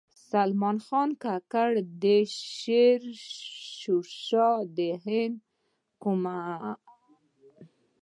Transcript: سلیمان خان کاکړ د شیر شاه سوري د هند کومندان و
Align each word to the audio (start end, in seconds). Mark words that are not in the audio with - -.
سلیمان 0.29 0.77
خان 0.85 1.09
کاکړ 1.23 1.69
د 2.03 2.05
شیر 2.55 3.01
شاه 3.81 4.05
سوري 4.25 4.65
د 4.77 4.79
هند 5.05 5.37
کومندان 6.03 6.77
و 6.83 6.87